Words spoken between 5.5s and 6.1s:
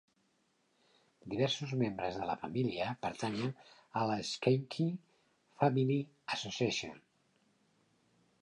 Family